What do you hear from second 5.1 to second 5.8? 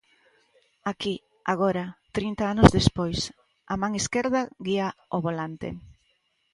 o volante.